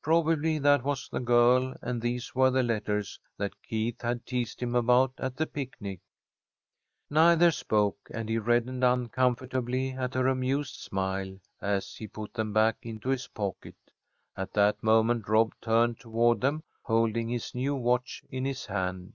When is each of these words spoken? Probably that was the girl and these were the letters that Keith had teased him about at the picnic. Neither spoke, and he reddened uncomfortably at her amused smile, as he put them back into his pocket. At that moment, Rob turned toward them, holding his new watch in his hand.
Probably 0.00 0.58
that 0.60 0.84
was 0.84 1.06
the 1.12 1.20
girl 1.20 1.74
and 1.82 2.00
these 2.00 2.34
were 2.34 2.50
the 2.50 2.62
letters 2.62 3.20
that 3.36 3.62
Keith 3.62 4.00
had 4.00 4.24
teased 4.24 4.62
him 4.62 4.74
about 4.74 5.12
at 5.18 5.36
the 5.36 5.46
picnic. 5.46 6.00
Neither 7.10 7.50
spoke, 7.50 7.98
and 8.10 8.26
he 8.26 8.38
reddened 8.38 8.82
uncomfortably 8.82 9.90
at 9.90 10.14
her 10.14 10.28
amused 10.28 10.76
smile, 10.76 11.40
as 11.60 11.94
he 11.94 12.08
put 12.08 12.32
them 12.32 12.54
back 12.54 12.78
into 12.84 13.10
his 13.10 13.28
pocket. 13.28 13.76
At 14.34 14.54
that 14.54 14.82
moment, 14.82 15.28
Rob 15.28 15.52
turned 15.60 16.00
toward 16.00 16.40
them, 16.40 16.62
holding 16.84 17.28
his 17.28 17.54
new 17.54 17.74
watch 17.74 18.24
in 18.30 18.46
his 18.46 18.64
hand. 18.64 19.12